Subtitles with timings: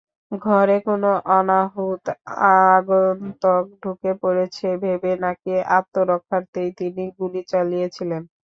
[0.31, 2.03] ঘরে কোনো অনাহূত
[2.69, 8.21] আগন্তুক ঢুকে পড়েছে ভেবে নাকি আত্মরক্ষার্থেই তিনি গুলি চালিয়েছিলেন।